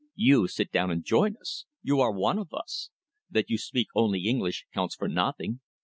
[0.15, 1.65] You sit down and join us.
[1.83, 2.89] You are one of us.
[3.29, 5.59] That you speak only English counts for nothing.